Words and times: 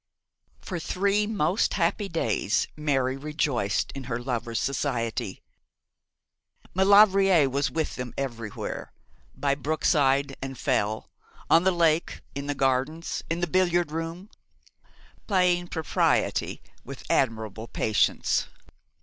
For 0.61 0.79
three 0.79 1.27
most 1.27 1.75
happy 1.75 2.09
days 2.09 2.65
Mary 2.75 3.15
rejoiced 3.17 3.91
in 3.91 4.05
her 4.05 4.17
lover's 4.17 4.59
society, 4.59 5.43
Maulevrier 6.73 7.47
was 7.47 7.69
with 7.69 7.97
them 7.97 8.11
everywhere, 8.17 8.93
by 9.35 9.53
brookside 9.53 10.35
and 10.41 10.57
fell, 10.57 11.11
on 11.51 11.65
the 11.65 11.71
lake, 11.71 12.21
in 12.33 12.47
the 12.47 12.55
gardens, 12.55 13.23
in 13.29 13.41
the 13.41 13.45
billiard 13.47 13.91
room, 13.91 14.31
playing 15.27 15.67
propriety 15.67 16.63
with 16.83 17.03
admirable 17.11 17.67
patience. 17.67 18.47